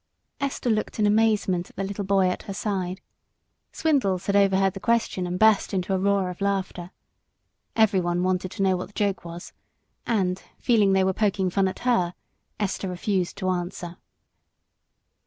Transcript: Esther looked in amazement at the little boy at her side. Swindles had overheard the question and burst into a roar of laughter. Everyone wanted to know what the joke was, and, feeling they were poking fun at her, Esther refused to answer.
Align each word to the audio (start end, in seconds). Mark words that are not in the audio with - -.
Esther 0.39 0.71
looked 0.71 0.97
in 0.97 1.05
amazement 1.05 1.69
at 1.69 1.75
the 1.75 1.83
little 1.83 2.03
boy 2.03 2.27
at 2.27 2.41
her 2.41 2.55
side. 2.55 3.01
Swindles 3.71 4.25
had 4.25 4.35
overheard 4.35 4.73
the 4.73 4.79
question 4.79 5.27
and 5.27 5.37
burst 5.37 5.75
into 5.75 5.93
a 5.93 5.99
roar 5.99 6.31
of 6.31 6.41
laughter. 6.41 6.89
Everyone 7.75 8.23
wanted 8.23 8.49
to 8.53 8.63
know 8.63 8.75
what 8.75 8.87
the 8.87 8.93
joke 8.93 9.23
was, 9.23 9.53
and, 10.07 10.41
feeling 10.57 10.93
they 10.93 11.03
were 11.03 11.13
poking 11.13 11.51
fun 11.51 11.67
at 11.67 11.77
her, 11.85 12.15
Esther 12.59 12.89
refused 12.89 13.37
to 13.37 13.49
answer. 13.49 13.97